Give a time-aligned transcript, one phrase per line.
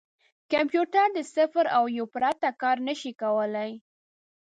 [0.51, 3.71] کمپیوټر د صفر او یو پرته کار نه شي کولای.